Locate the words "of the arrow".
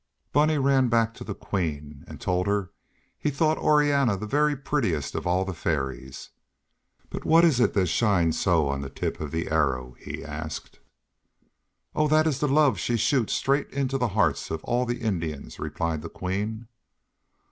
9.19-9.93